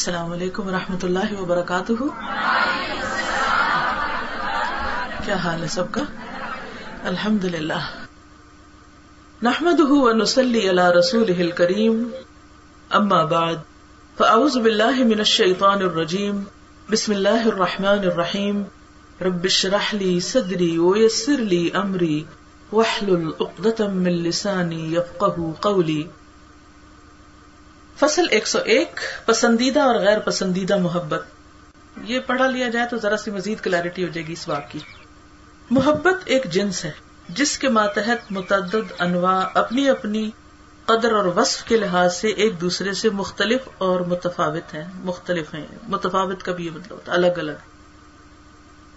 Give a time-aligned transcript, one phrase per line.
[0.00, 1.92] السلام علیکم و رحمۃ اللہ وبرکاتہ۔
[5.24, 6.00] کیا حال ہے سب کا؟
[7.04, 7.80] الحمد للہ
[9.42, 9.80] نحمد
[10.22, 12.08] نسلی اللہ رسول کریم
[12.90, 13.56] اما بعد،
[14.16, 16.42] فاعوذ باللہ من الشیطان الرجیم۔
[16.90, 18.62] بسم اللہ الرحمن الرحیم۔
[19.20, 22.24] رب اشرح لی صدری ویسر لی امری۔
[22.72, 26.02] واحلل عقدۃ من لسانی یفقهوا قولی۔
[28.00, 31.22] فصل ایک سو ایک، پسندیدہ اور غیر پسندیدہ محبت۔
[32.04, 34.78] یہ پڑھا لیا جائے تو ذرا سی مزید کلیرٹی ہو جائے گی اس بات کی۔
[35.70, 36.90] محبت ایک جنس ہے،
[37.28, 40.30] جس کے ماتحت متعدد انواع اپنی اپنی
[40.84, 45.66] قدر اور وصف کے لحاظ سے ایک دوسرے سے مختلف اور متفاوت ہیں۔ مختلف ہیں۔
[45.88, 47.52] متفاوت کا بھی یہ مطلب ہوتا الگ الگ۔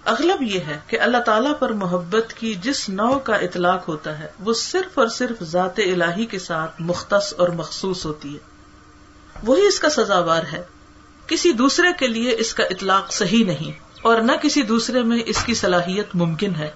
[0.06, 4.28] اغلب یہ ہے کہ اللہ تعالیٰ پر محبت کی جس نو کا اطلاق ہوتا ہے،
[4.40, 8.53] وہ صرف اور صرف ذات الہی کے ساتھ مختص اور مخصوص ہوتی ہے۔
[9.44, 10.64] وہی اس کا سزاوار ہے۔
[11.28, 13.72] کسی دوسرے کے لیے اس کا اطلاق صحیح نہیں
[14.02, 16.70] اور نہ کسی دوسرے میں اس کی صلاحیت ممکن ہے۔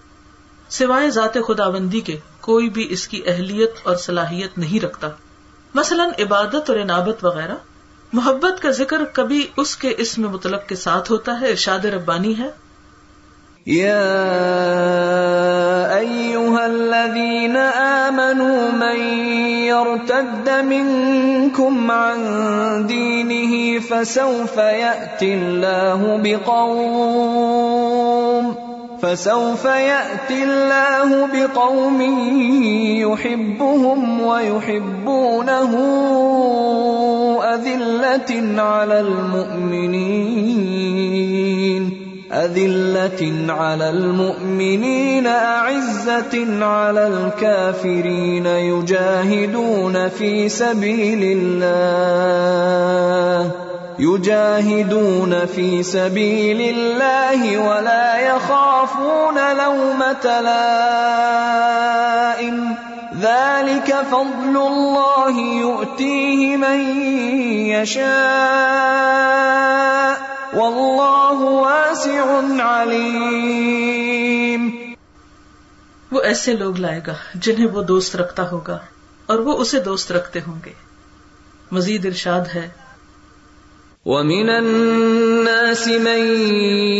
[0.69, 5.07] سوائے ذات خدا بندی کے کوئی بھی اس کی اہلیت اور صلاحیت نہیں رکھتا۔
[5.73, 7.55] مثلاً عبادت اور عنابت وغیرہ۔
[8.13, 12.49] محبت کا ذکر کبھی اس کے اسم مطلب کے ساتھ ہوتا ہے، ارشاد ربانی ہے۔
[16.61, 19.26] الذين آمنوا من
[19.67, 22.17] يرتد منكم عن
[22.87, 27.67] دينه فسوف يأتي الله بقوم
[29.01, 32.01] فسوف يأتي الله بقوم
[33.11, 35.73] يحبهم ويحبونه
[37.43, 40.67] أذلة على المؤمنين
[42.31, 53.51] أذلة على المؤمنين، أعزة على الكافرين، يجاهدون في سبيل الله،
[53.99, 61.67] يجاهدون في سبيل الله ولا يخافون لومة لائم.
[63.21, 66.79] ذلك فضل الله يؤتيه من
[67.67, 69.17] يشاء.
[72.59, 74.69] علیم۔
[76.11, 78.77] وہ ایسے لوگ لائے گا جنہیں وہ دوست رکھتا ہوگا
[79.25, 80.71] اور وہ اسے دوست رکھتے ہوں گے۔
[81.71, 82.69] مزید ارشاد ہے۔
[84.05, 86.43] وَمِنَ النَّاسِ مَن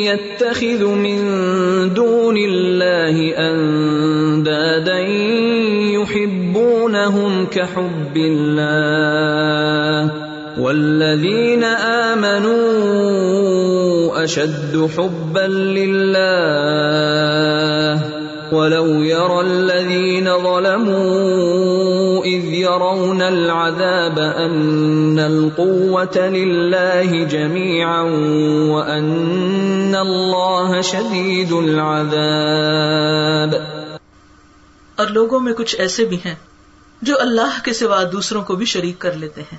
[0.03, 1.19] يَتَّخِذُ مِن
[1.95, 10.27] دُونِ اللَّهِ أَندَادًا يُحِبُّونَهُمْ كَحُبِّ اللَّهِ
[10.57, 13.36] وَالَّذِينَ آمَنُوا
[14.27, 16.17] اشد حبا لله.
[18.51, 28.01] ولو يرى الذين ظلموا اذ يرون العذاب ان القوه لله جميعا
[28.69, 33.55] وان الله شديد العذاب.
[34.95, 36.35] اور لوگوں میں کچھ ایسے بھی ہیں
[37.01, 39.57] جو اللہ کے سوا دوسروں کو بھی شریک کر لیتے ہیں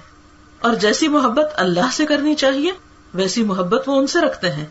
[0.61, 2.71] اور جیسی محبت اللہ سے کرنی چاہیے
[3.15, 4.67] ویسی محبت وہ ان سے رکھتے ہیں۔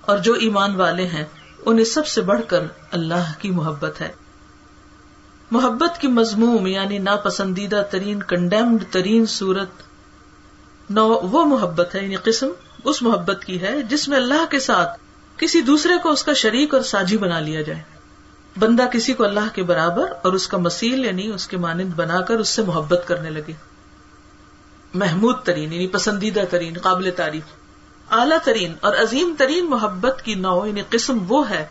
[0.00, 1.24] اور جو ایمان والے ہیں،
[1.66, 2.60] انہیں سب سے بڑھ کر
[2.90, 4.12] اللہ کی محبت ہے۔
[5.50, 9.68] محبت کی مضموم یعنی ناپسندیدہ ترین کنڈیمڈ ترین صورت،
[10.90, 12.48] نو وہ محبت ہے یعنی قسم
[12.84, 14.98] اس محبت کی ہے جس میں اللہ کے ساتھ
[15.36, 17.82] کسی دوسرے کو اس کا شریک اور ساجی بنا لیا جائے۔
[18.58, 22.20] بندہ کسی کو اللہ کے برابر اور اس کا مسیل یعنی اس کے مانند بنا
[22.20, 23.52] کر اس سے محبت کرنے لگے۔
[24.94, 27.65] محمود ترین یعنی پسندیدہ ترین، قابل تعریف۔
[28.10, 31.66] اعلیٰ ترین اور عظیم ترین محبت کی نو یعنی قسم وہ ہے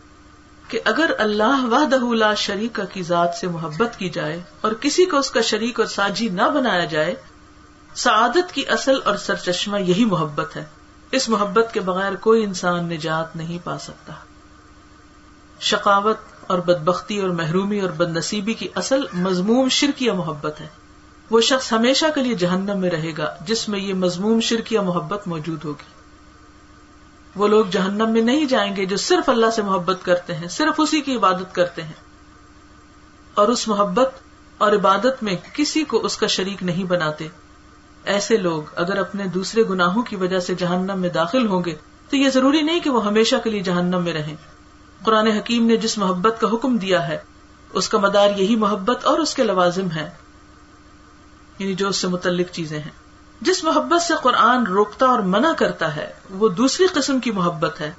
[0.68, 5.18] کہ اگر اللہ وحدہ لا شریک کی ذات سے محبت کی جائے اور کسی کو
[5.18, 7.16] اس کا شریک اور ساجی نہ بنایا جائے،
[7.96, 10.66] سعادت کی اصل اور سرچشمہ یہی محبت ہے۔
[11.12, 14.14] اس محبت کے بغیر کوئی انسان نجات نہیں پا سکتا۔
[15.60, 16.18] شقاوت
[16.48, 20.68] اور بدبختی اور محرومی اور بد نصیبی کی اصل مضموم شرکیہ محبت ہے۔
[21.30, 25.28] وہ شخص ہمیشہ کے لیے جہنم میں رہے گا، جس میں یہ مضموم شرکیہ محبت
[25.28, 25.95] موجود ہوگی۔
[27.36, 30.74] وہ لوگ جہنم میں نہیں جائیں گے جو صرف اللہ سے محبت کرتے ہیں، صرف
[30.78, 31.94] اسی کی عبادت کرتے ہیں۔
[33.34, 34.14] اور اس محبت
[34.58, 37.28] اور عبادت میں کسی کو اس کا شریک نہیں بناتے۔
[38.04, 41.76] ایسے لوگ اگر اپنے دوسرے گناہوں کی وجہ سے جہنم میں داخل ہوں گے،
[42.10, 44.36] تو یہ ضروری نہیں کہ وہ ہمیشہ کے لیے جہنم میں رہیں۔
[45.04, 47.18] قرآن حکیم نے جس محبت کا حکم دیا ہے،
[47.74, 50.10] اس کا مدار یہی محبت اور اس کے لوازم ہے
[51.60, 53.05] یعنی جو اس سے متعلق چیزیں ہیں۔
[53.42, 57.92] جس محبت سے قرآن روکتا اور منع کرتا ہے، وہ دوسری قسم کی محبت ہے۔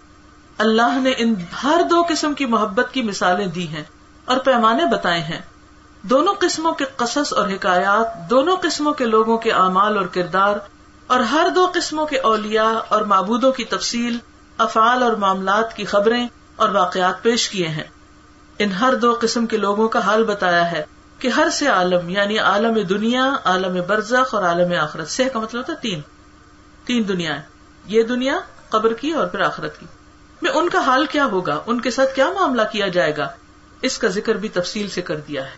[0.58, 3.84] اللہ نے ان ہر دو قسم کی محبت کی مثالیں دی ہیں
[4.24, 5.40] اور پیمانے بتائے ہیں۔
[6.02, 10.56] دونوں قسموں کے قصص اور حکایات، دونوں قسموں کے لوگوں کے اعمال اور کردار،
[11.06, 14.18] اور ہر دو قسموں کے اولیاء اور معبودوں کی تفصیل،
[14.58, 17.84] افعال اور معاملات کی خبریں اور واقعات پیش کیے ہیں۔
[18.58, 20.84] ان ہر دو قسم کے لوگوں کا حال بتایا ہے۔
[21.18, 25.58] کہ ہر سے عالم یعنی عالم دنیا، عالم برزخ اور عالم آخرت۔ سے کا مطلب
[25.58, 26.00] ہوتا ہے تین۔
[26.84, 27.36] تین دنیا
[27.86, 29.86] یہ دنیا قبر کی اور پھر آخرت کی۔
[30.42, 33.28] میں ان کا حال کیا ہوگا؟ ان کے ساتھ کیا معاملہ کیا جائے گا؟
[33.82, 35.56] اس کا ذکر بھی تفصیل سے کر دیا ہے۔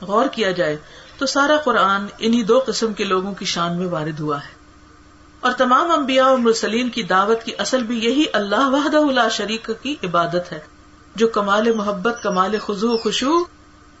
[0.00, 0.76] غور کیا جائے
[1.18, 4.54] تو سارا قرآن انہی دو قسم کے لوگوں کی شان میں وارد ہوا ہے۔
[5.40, 9.70] اور تمام انبیاء اور مرسلین کی دعوت کی اصل بھی یہی اللہ وحدہ اللہ شریک
[9.82, 10.60] کی عبادت ہے،
[11.14, 13.53] جو کمال محبت، کمال خزو خوشو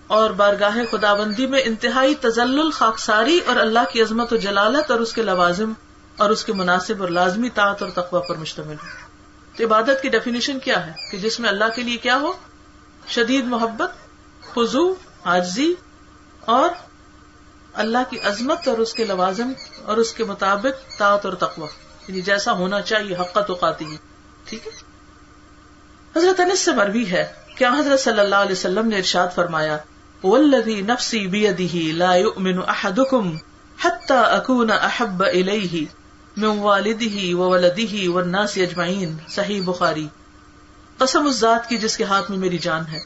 [0.06, 5.00] اور بارگاہ خدا بندی میں انتہائی تزل خاکساری اور اللہ کی عظمت و جلالت اور
[5.00, 5.72] اس کے لوازم
[6.16, 9.04] اور اس کے مناسب اور لازمی طاعت اور تقوی پر مشتمل ہے
[9.56, 12.32] تو عبادت کی ڈیفینیشن کیا ہے؟ کہ جس میں اللہ کے لیے کیا ہو؟
[13.08, 13.90] شدید محبت
[14.54, 15.74] خزو آجزی
[16.40, 16.68] اور
[17.72, 19.52] اللہ کی عظمت اور اس کے لوازم
[19.84, 21.66] اور اس کے مطابق طاعت اور تقوی۔
[22.08, 23.96] یعنی جیسا ہونا چاہیے حقت و قاطی
[24.44, 24.72] ٹھیک ہے؟
[26.16, 29.78] حضرت انس سے مروی ہے کیا حضرت صلی اللہ علیہ وسلم نے ارشاد فرمایا
[30.24, 33.36] والذی نفسی بیدہ لا یؤمن احدکم
[33.84, 35.84] حتی اکون احب الیہ
[36.36, 40.08] من والدہ وولدہ والناس اجمعین صحیح بخاری.
[40.98, 43.00] قسم اس ذات کی جس کے ہاتھ میں میری جان ہے.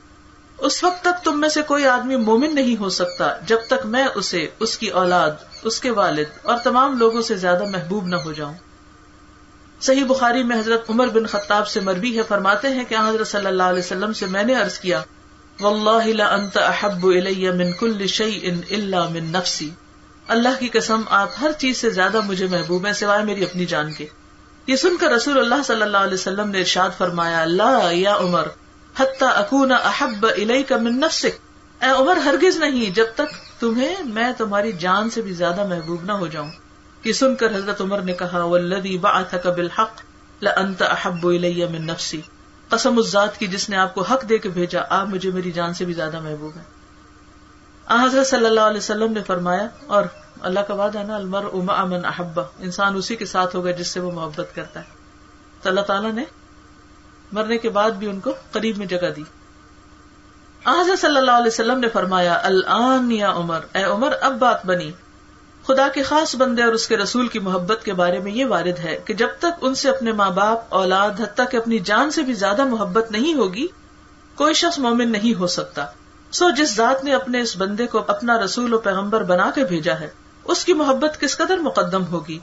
[0.58, 4.06] اس وقت تک تم میں سے کوئی آدمی مومن نہیں ہو سکتا جب تک میں
[4.14, 5.30] اسے، اس کی اولاد،
[5.62, 8.54] اس کے والد اور تمام لوگوں سے زیادہ محبوب نہ ہو جاؤں۔
[9.80, 13.46] صحیح بخاری میں حضرت عمر بن خطاب سے مربی ہے، فرماتے ہیں کہ حضرت صلی
[13.46, 15.02] اللہ علیہ وسلم سے میں نے عرض کیا
[15.62, 18.06] انت احب من کل
[18.70, 19.70] الا من نفسی۔
[20.28, 23.92] اللہ کی قسم، آپ ہر چیز سے زیادہ مجھے محبوب ہیں سوائے میری اپنی جان
[23.92, 24.06] کے۔
[24.66, 28.46] یہ سن کر رسول اللہ صلی اللہ علیہ وسلم نے ارشاد فرمایا اللہ یا عمر،
[28.98, 31.38] حتیٰ اکون احب علیہ کا من نفسک۔
[31.84, 36.12] اے عمر، ہرگز نہیں، جب تک تمہیں میں تمہاری جان سے بھی زیادہ محبوب نہ
[36.12, 36.50] ہو جاؤں۔
[37.02, 40.00] کہ سن کر حضرت عمر نے کہا، والذی بعثک بالحق
[40.42, 42.20] لانت احب الیہ من نفسی۔
[42.68, 45.52] قسم اس ذات کی جس نے آپ کو حق دے کے بھیجا، آپ مجھے میری
[45.52, 46.64] جان سے بھی زیادہ محبوب ہیں۔
[48.04, 50.04] حضرت صلی اللہ علیہ وسلم نے فرمایا، اور
[50.40, 54.00] اللہ کا وعدہ نا المر اما من احبا انسان اسی کے ساتھ ہوگا جس سے
[54.00, 54.84] وہ محبت کرتا ہے۔
[55.62, 56.24] تو اللہ تعالیٰ نے
[57.32, 59.22] مرنے کے بعد بھی ان کو قریب میں جگہ دی۔
[60.66, 64.92] حضرت صلی اللہ علیہ وسلم نے فرمایا، الان یا عمر، اے عمر، اب بات بنی۔
[65.68, 68.78] خدا کے خاص بندے اور اس کے رسول کی محبت کے بارے میں یہ وارد
[68.78, 72.22] ہے کہ جب تک ان سے اپنے ماں باپ، اولاد، حتیٰ کہ اپنی جان سے
[72.22, 73.66] بھی زیادہ محبت نہیں ہوگی،
[74.34, 75.86] کوئی شخص مومن نہیں ہو سکتا۔
[76.30, 80.00] سو جس ذات نے اپنے اس بندے کو اپنا رسول و پیغمبر بنا کے بھیجا
[80.00, 80.08] ہے،
[80.44, 82.38] اس کی محبت کس قدر مقدم ہوگی؟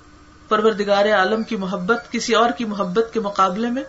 [0.50, 3.84] پروردگار عالم کی محبت کسی اور کی محبت کے مقابلے میں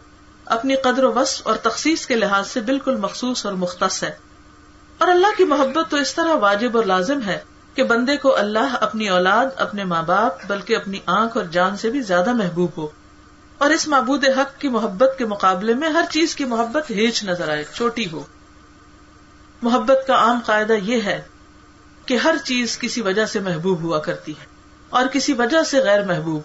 [0.44, 4.10] اپنی قدر و وصف اور تخصیص کے لحاظ سے بالکل مخصوص اور مختص ہے۔
[4.98, 7.38] اور اللہ کی محبت تو اس طرح واجب اور لازم ہے
[7.76, 11.90] کہ بندے کو اللہ اپنی اولاد، اپنے ماں باپ، بلکہ اپنی آنکھ اور جان سے
[11.90, 12.88] بھی زیادہ محبوب ہو۔
[13.58, 17.48] اور اس معبود حق کی محبت کے مقابلے میں ہر چیز کی محبت ہیچ نظر
[17.48, 18.22] آئے چھوٹی ہو۔
[19.62, 21.22] محبت کا عام قاعدہ یہ ہے
[22.06, 24.46] کہ ہر چیز کسی وجہ سے محبوب ہوا کرتی ہے
[24.90, 26.42] اور کسی وجہ سے غیر محبوب۔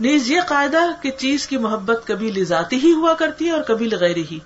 [0.00, 3.86] نیز یہ قاعدہ کہ چیز کی محبت کبھی لذاتی ہی ہوا کرتی ہے اور کبھی
[3.86, 4.38] لغیر ہی۔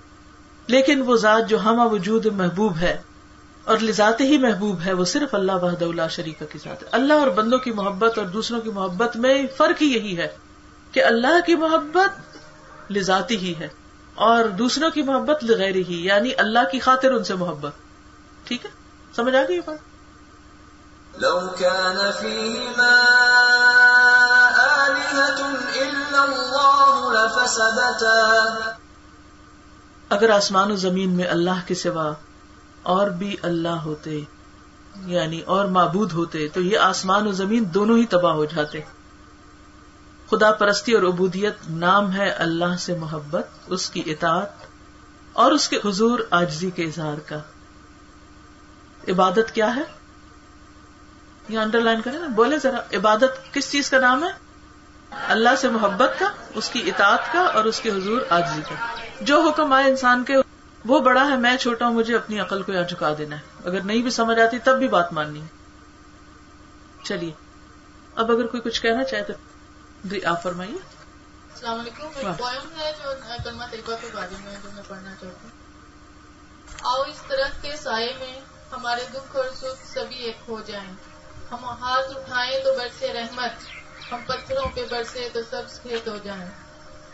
[0.67, 2.97] لیکن وہ ذات جو ہم وجود محبوب ہے
[3.63, 7.13] اور لذاتی ہی محبوب ہے وہ صرف اللہ وحد اللہ شریف کی ذات ہے۔ اللہ
[7.13, 10.27] اور بندوں کی محبت اور دوسروں کی محبت میں فرق ہی یہی ہے
[10.91, 12.37] کہ اللہ کی محبت
[12.91, 13.67] لذاتی ہی ہے
[14.15, 17.71] اور دوسروں کی محبت لغیر ہی یعنی اللہ کی خاطر ان سے محبت۔
[18.43, 18.69] ٹھیک ہے؟
[19.15, 19.77] سمجھ آ گئی بات؟
[21.21, 21.97] لو كان
[30.09, 32.13] اگر آسمان و زمین میں اللہ کے سوا
[32.83, 34.21] اور بھی اللہ ہوتے
[35.05, 38.81] یعنی اور معبود ہوتے، تو یہ آسمان و زمین دونوں ہی تباہ ہو جاتے۔
[40.29, 44.49] خدا پرستی اور عبودیت نام ہے اللہ سے محبت، اس کی اطاعت
[45.33, 47.39] اور اس کے حضور آجزی کے اظہار کا۔
[49.07, 49.81] عبادت کیا ہے؟
[51.49, 54.29] یہ انڈر لائن کریں نا بولے ذرا، عبادت کس چیز کا نام ہے؟
[55.27, 58.75] اللہ سے محبت کا، اس کی اطاعت کا اور اس کے حضور آجزی کا۔
[59.21, 60.35] جو حکم آئے انسان کے
[60.89, 63.81] وہ بڑا ہے میں چھوٹا ہوں مجھے اپنی عقل کو یہاں جھکا دینا ہے۔ اگر
[63.81, 65.41] نہیں بھی سمجھ آتی تب بھی بات ماننی۔
[67.03, 67.31] چلیے
[68.15, 69.33] اب اگر کوئی کچھ کہنا چاہے تو
[70.03, 70.75] جی آپ فرمائیے۔
[71.53, 72.07] السلام علیکم
[72.79, 73.09] ہے جو
[73.43, 75.49] کلمہ طریقہ کے بارے میں جو میں پڑھنا چاہتی ہوں۔
[76.83, 78.39] آؤ اس طرح کے سائے میں
[78.71, 80.93] ہمارے دکھ اور سکھ سبھی ایک ہو جائیں۔
[81.51, 83.51] ہم ہاتھ اٹھائیں تو برسے رحمت
[84.11, 86.49] ہم پتھروں پہ برسے تو سب کھیت ہو جائیں۔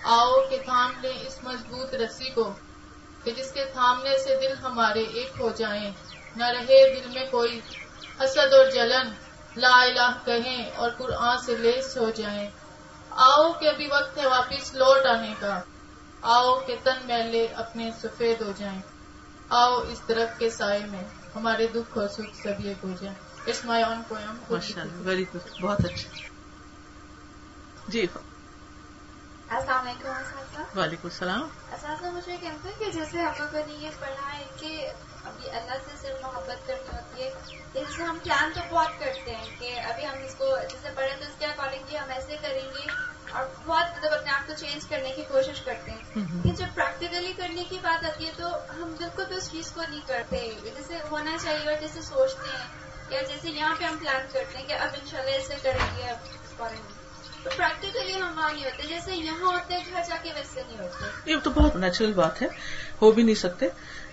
[0.04, 2.54] آؤ کہ تھام لیں اس مضبوط رسی کو۔
[3.26, 5.92] کہ جس کے تھامنے سے دل ہمارے ایک ہو جائیں،
[6.36, 7.60] نہ رہے دل میں کوئی
[8.20, 9.10] حسد اور جلن،
[9.58, 12.50] لا الہ کہیں اور قرآن سے لیس ہو جائیں۔
[13.10, 15.62] آؤ کہ ابھی وقت ہے واپس لوٹ آنے کا۔
[16.22, 18.82] آؤ کہ تن میلے اپنے سفید ہو جائیں۔
[19.50, 21.04] آؤ اس درخت کے سائے میں
[21.36, 23.16] ہمارے دکھ اور سکھ سب ایک ہو جائیں۔
[23.46, 26.10] اس مائی آن ماشاء اللہ ویری گڈ بہت اچھا۔
[27.88, 28.08] جی
[29.50, 34.38] السلام علیکم وعلیکم السلام۔ اساتذہ مجھے کہتے ہیں کہ جیسے ہم لوگوں نے یہ پڑھا
[34.38, 34.92] ہے کہ
[35.26, 37.32] ابھی اللہ سے صرف محبت کرنی ہوتی ہے
[37.74, 41.24] جیسے ہم پلان تو بہت کرتے ہیں کہ ابھی ہم اس کو جیسے پڑھیں تو
[41.24, 42.92] اس کے اکارڈنگلی ہم ایسے کریں گے
[43.32, 47.34] اور بہت مطلب اپنے آپ کو چینج کرنے کی کوشش کرتے ہیں۔ لیکن جب پریکٹیکلی
[47.38, 50.98] کرنے کی بات آتی ہے تو ہم بالکل بھی اس چیز کو نہیں کرتے۔ جیسے
[51.12, 52.68] ہونا چاہیے اور جیسے سوچتے ہیں
[53.10, 56.18] یا جیسے یہاں پہ ہم پلان کرتے ہیں کہ اب انشاءاللہ ایسے کریں گے اب
[57.46, 61.32] تو پریکٹیکلی ہم وہاں نہیں ہوتے، جیسے یہاں ہوتے، گھر جا کے ویسے نہیں ہوتے۔
[61.32, 62.48] یہ تو بہت نیچرل بات ہے،
[63.02, 63.68] ہو بھی نہیں سکتے۔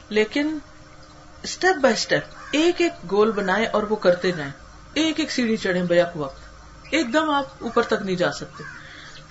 [0.08, 0.58] لیکن
[1.42, 4.50] اسٹیپ بائی اسٹیپ ایک ایک گول بنائے اور وہ کرتے جائیں۔
[4.94, 6.40] ایک ایک سیڑھی چڑھیں بیک وقت۔
[6.90, 8.64] ایک دم آپ اوپر تک نہیں جا سکتے۔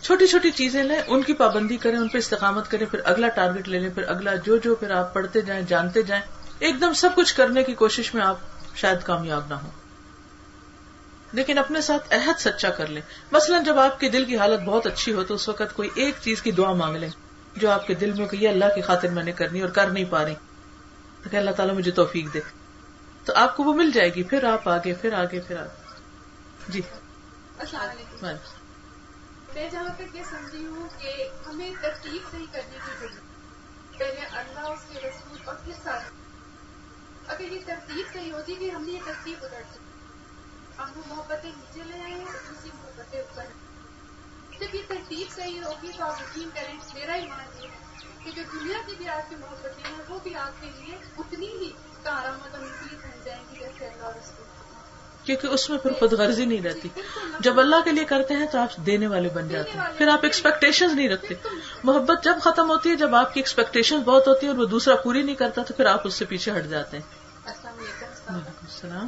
[0.02, 3.68] چھوٹی چھوٹی چیزیں لیں، ان کی پابندی کریں، ان پہ استقامت کریں، پھر اگلا ٹارگیٹ
[3.68, 6.24] لے لیں، پھر اگلا جو جو، پھر آپ پڑھتے جائیں، جانتے جائیں۔
[6.60, 8.38] ایک دم سب کچھ کرنے کی کوشش میں آپ
[8.76, 9.81] شاید کامیاب نہ ہوں۔
[11.32, 14.88] لیکن اپنے ساتھ عہد سچا کر لیں۔ مثلاً جب آپ کے دل کی حالت بہت
[14.88, 17.10] اچھی ہو تو اس وقت کوئی ایک چیز کی دعا مانگ لیں
[17.56, 19.88] جو آپ کے دل میں کہ یہ اللہ کی خاطر میں نے کرنی اور کر
[19.88, 20.36] نہیں پا رہی۔
[21.24, 22.40] تو کہ اللہ تعالیٰ مجھے توفیق دے۔
[23.26, 26.00] تو آپ کو وہ مل جائے گی۔ پھر آپ آگے پھر آگے پھر آگے۔
[26.70, 26.82] جی۔
[29.54, 33.32] میں جہاں تک یہ سمجھی ہوں کہ ہمیں ترتیب صحیح کرنے کی ضرورت۔
[34.00, 36.04] پہلے اللہ اس کے رسول اور پھر ساتھ
[37.28, 39.91] اگر یہ ترتیب صحیح ہوتی کہ ہم نے یہ ترتیب ادھر
[40.82, 43.44] ہم وہ محبتیں نیچے لے اور دوسری محبتیں اوپر
[44.60, 47.68] جب یہ ترتیب صحیح ہوگی تو آپ یقین کریں میرا ہی مان یہ
[48.24, 51.48] کہ جو دنیا کی بھی آپ کی محبتیں ہیں وہ بھی آپ کے لیے اتنی
[51.48, 51.72] ہی
[52.04, 54.46] کارآمد اور مفید بن جائیں گی جیسے اللہ رسول۔
[55.24, 56.90] کیونکہ اس میں پھر خود غرضی نہیں رہتی۔
[57.40, 60.20] جب اللہ کے لیے کرتے ہیں تو آپ دینے والے بن جاتے ہیں۔ پھر آپ
[60.24, 61.36] ایکسپیکٹیشن نہیں رکھتے۔
[61.84, 64.96] محبت جب ختم ہوتی ہے جب آپ کی ایکسپیکٹیشن بہت ہوتی ہے اور وہ دوسرا
[64.96, 67.04] پوری نہیں کرتا تو پھر آپ اس سے پیچھے ہٹ جاتے ہیں۔
[67.46, 69.08] وعلیکم السلام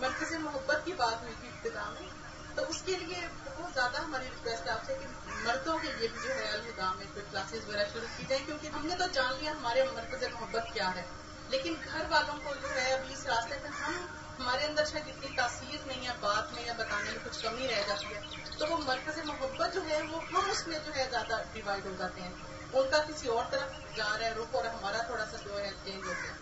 [0.00, 2.08] مرکز محبت کی بات ہوئی تھی ابتدا میں
[2.56, 5.06] تو اس کے لیے بہت زیادہ ہماری ریکویسٹ ہے آپ سے کہ
[5.44, 8.66] مردوں کے لیے بھی جو ہے الوداع میں کوئی کلاسز وغیرہ شروع کی جائیں، کیونکہ
[8.66, 11.02] ہم نے تو جان لیا ہمارے مرکز محبت کیا ہے۔
[11.48, 14.06] لیکن گھر والوں کو جو ہے ابھی اس راستے پہ ہم
[14.38, 17.82] ہمارے اندر شاید اتنی تاثیر نہیں ہے، بات میں یا بتانے میں کچھ کمی رہ
[17.86, 18.20] جاتی ہے۔
[18.58, 21.94] تو وہ مرکز محبت جو ہے وہ ہم اس میں جو ہے زیادہ ڈیوائڈ ہو
[21.98, 22.32] جاتے ہیں۔
[22.72, 25.70] ان کا کسی اور طرف جا رہا ہے رخ اور ہمارا تھوڑا سا جو ہے
[25.84, 26.32] چینج ہو گیا۔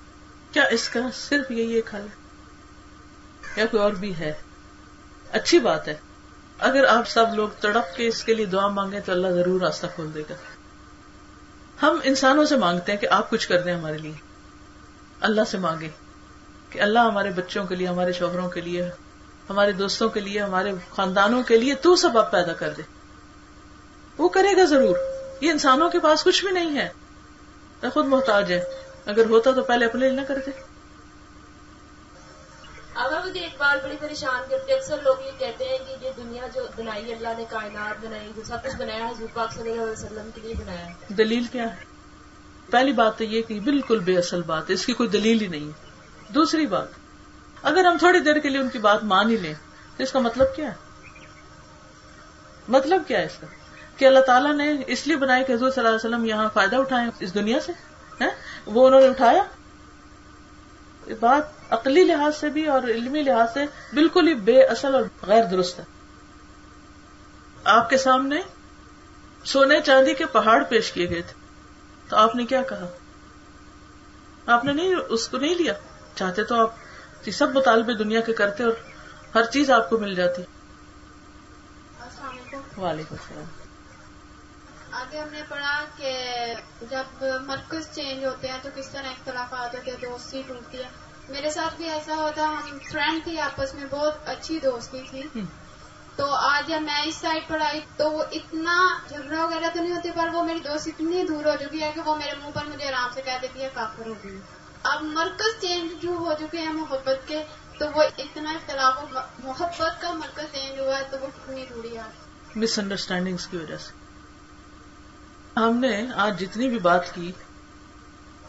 [0.52, 2.06] کیا اس کا صرف یہی ایک حل
[3.56, 4.32] یا کوئی اور بھی ہے؟
[5.32, 5.96] اچھی بات ہے۔
[6.58, 9.86] اگر آپ سب لوگ تڑپ کے اس کے لیے دعا مانگے تو اللہ ضرور راستہ
[9.94, 10.34] کھول دے گا۔
[11.82, 14.12] ہم انسانوں سے مانگتے ہیں کہ آپ کچھ کر دیں ہمارے لیے۔
[15.20, 15.88] اللہ سے مانگے
[16.70, 18.90] کہ اللہ ہمارے بچوں کے لیے، ہمارے شوہروں کے لیے،
[19.50, 22.82] ہمارے دوستوں کے لیے، ہمارے خاندانوں کے لیے تو سب آپ پیدا کر دے۔
[24.18, 24.96] وہ کرے گا ضرور۔
[25.40, 26.88] یہ انسانوں کے پاس کچھ بھی نہیں ہے۔
[27.92, 28.64] خود محتاج ہے
[29.06, 30.50] اگر ہوتا تو پہلے اپنے لیے نہ کرتے۔
[32.94, 36.10] اگر مجھے ایک بات بڑی پریشان کرتی ہے اکثر لوگ یہ کہتے ہیں کہ یہ
[36.16, 39.82] دنیا جو بنائی اللہ نے، کائنات بنائی، جو سب کچھ بنایا، حضور پاک صلی اللہ
[39.82, 41.84] علیہ وسلم کے لیے بنایا دلیل کیا ہے؟
[42.70, 45.46] پہلی بات تو یہ کہ بالکل بے اصل بات ہے، اس کی کوئی دلیل ہی
[45.46, 46.88] نہیں ہے۔ دوسری بات،
[47.62, 49.54] اگر ہم تھوڑی دیر کے لیے ان کی بات مان ہی لیں،
[49.96, 50.74] تو اس کا مطلب کیا ہے؟
[52.68, 53.46] مطلب کیا ہے اس کا؟
[53.96, 56.76] کہ اللہ تعالیٰ نے اس لیے بنایا کہ حضور صلی اللہ علیہ وسلم یہاں فائدہ
[56.76, 57.72] اٹھائے اس دنیا سے
[58.66, 59.42] وہ انہوں نے اٹھایا؟
[61.20, 63.60] بات عقلی لحاظ سے بھی اور علمی لحاظ سے
[63.92, 65.84] بالکل ہی بے اصل اور غیر درست ہے۔
[67.64, 68.36] آپ کے سامنے
[69.44, 71.34] سونے چاندی کے پہاڑ پیش کیے گئے تھے۔
[72.08, 72.86] تو آپ نے کیا کہا؟
[74.46, 75.72] آپ نے نہیں اس کو نہیں لیا؟
[76.14, 76.70] چاہتے تو آپ
[77.32, 78.72] سب مطالبے دنیا کے کرتے اور
[79.34, 80.42] ہر چیز آپ کو مل جاتی۔
[82.76, 83.44] وعلیکم السلام۔
[84.92, 86.18] آگے ہم نے پڑھا کہ
[86.90, 90.88] جب مرکز چینج ہوتے ہیں تو کس طرح اختلافات ہوتے ہیں دوستی ٹوٹتی ہے۔
[91.28, 95.42] میرے ساتھ بھی ایسا ہوتا ہم فرینڈ تھی آپس میں بہت اچھی دوستی تھی۔
[96.16, 100.10] تو آج جب میں اس سائڈ پڑھائی تو وہ اتنا جھگڑا وغیرہ تو نہیں ہوتی
[100.14, 102.88] پر وہ میری دوست اتنی دور ہو چکی ہے کہ وہ میرے منہ پر مجھے
[102.88, 104.38] آرام سے کہہ دیتی ہے کافر ہو گئی۔
[104.82, 107.42] اب مرکز چینج جو ہو چکے ہیں محبت کے
[107.78, 108.98] تو وہ اتنا اختلاف
[109.38, 112.02] محبت کا مرکز چینج ہوا ہے تو وہ کتنی دوری آ
[112.56, 113.92] مس انڈرسٹینڈنگ کی وجہ سے۔
[115.60, 117.32] ہم نے آج جتنی بھی بات کی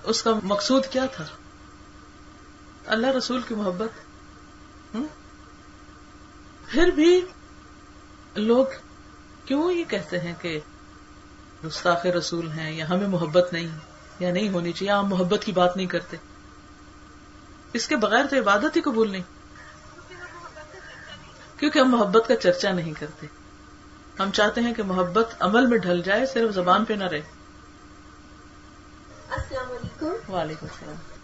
[0.04, 1.26] اس کا مقصود کیا تھا؟
[2.88, 4.06] اللہ رسول کی محبت۔
[6.68, 7.26] پھر بھی
[8.36, 8.66] لوگ
[9.46, 10.60] کیوں یہ کہتے ہیں کہ
[11.66, 13.68] گستاخ رسول ہیں یا ہمیں محبت نہیں
[14.20, 16.18] یا نہیں ہونی چاہیے ہم محبت کی بات نہیں کرتے۔
[17.74, 19.24] اس کے بغیر تو عبادت ہی قبول نہیں۔
[21.60, 23.28] کیونکہ ہم محبت کا چرچا نہیں کرتے۔
[24.20, 27.22] ہم چاہتے ہیں کہ محبت عمل میں ڈھل جائے صرف زبان پہ نہ رہے۔
[29.30, 31.15] السلام علیکم۔ وعلیکم السلام۔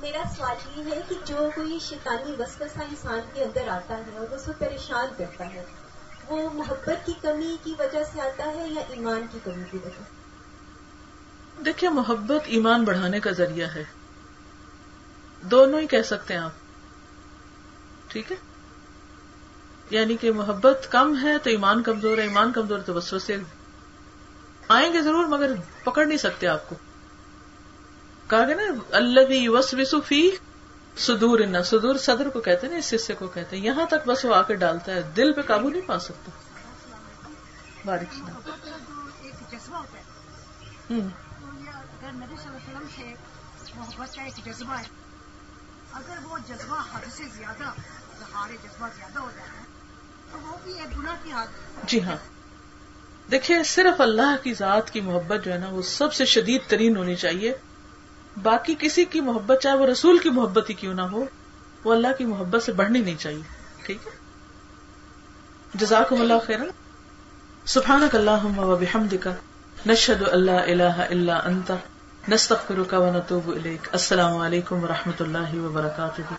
[0.00, 4.34] میرا سوال یہ ہے کہ جو کوئی شیطانی وسوسہ انسان کے اندر آتا ہے اور
[4.34, 5.64] اس کو پریشان کرتا ہے،
[6.28, 10.02] وہ محبت کی کمی کی وجہ سے آتا ہے یا ایمان کی کمی کی وجہ
[10.08, 10.16] سے؟
[11.64, 13.84] دیکھیے، محبت ایمان بڑھانے کا ذریعہ ہے۔
[15.42, 16.50] دونوں ہی کہہ سکتے ہیں آپ۔
[18.08, 18.36] ٹھیک ہے؟
[19.90, 23.36] یعنی کہ محبت کم ہے تو ایمان کمزور ہے، ایمان کمزور ہے تو بس سے
[24.68, 25.50] آئیں گے ضرور، مگر
[25.84, 26.76] پکڑ نہیں سکتے آپ کو۔
[28.28, 30.36] کہا گیا نا اللہ بھی
[30.96, 34.06] سدور ان سدور صدر کو کہتے ہیں نا اس حصے کو کہتے ہیں۔ یہاں تک
[34.06, 36.30] بس وہ آ کے ڈالتا ہے دل پہ قابو نہیں پا سکتا۔
[37.84, 38.18] بارش
[43.74, 44.84] محبت کا ایک جذبہ ہے
[45.92, 49.64] اگر وہ جذبہ حد سے زیادہ ہمارے جذبہ زیادہ ہو جاتا ہے
[50.32, 52.16] تو وہ بھی ایک گناہ کی حد ہے۔ جی ہاں۔
[53.30, 56.96] دیکھیے صرف اللہ کی ذات کی محبت جو ہے نا وہ سب سے شدید ترین
[56.96, 57.54] ہونی چاہیے۔
[58.42, 61.24] باقی کسی کی محبت، چاہے وہ رسول کی محبت ہی کیوں نہ ہو،
[61.84, 63.42] وہ اللہ کی محبت سے بڑھنی نہیں چاہیے،
[63.86, 64.10] ٹھیک ہے؟
[65.74, 66.58] جزاکم اللہ خیر
[67.64, 69.28] سبحانک اللہم و بحمدک،
[69.86, 71.72] نشہد اللہ الہ الا انت،
[72.28, 76.34] نستغفرک و نتوب الیک۔ السلام علیکم و رحمۃ اللہ وبرکاتہ۔